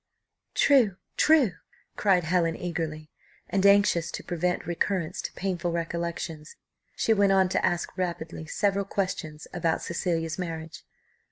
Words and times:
"True, 0.55 0.97
true," 1.15 1.51
cried 1.95 2.23
Helen 2.23 2.55
eagerly; 2.55 3.11
and 3.47 3.63
anxious 3.67 4.09
to 4.13 4.23
prevent 4.23 4.65
recurrence 4.65 5.21
to 5.21 5.33
painful 5.33 5.71
recollections, 5.71 6.55
she 6.95 7.13
went 7.13 7.33
on 7.33 7.49
to 7.49 7.63
ask 7.63 7.95
rapidly 7.99 8.47
several 8.47 8.85
questions 8.85 9.45
about 9.53 9.83
Cecilia's 9.83 10.39
marriage. 10.39 10.83